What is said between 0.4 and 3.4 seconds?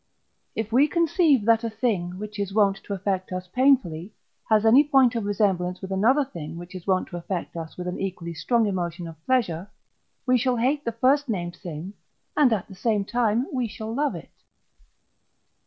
If we conceive that a thing, which is wont to affect